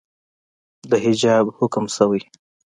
د 0.89 0.91
حجاب 1.05 1.45
حکم 1.57 1.85
شوئ 1.95 2.21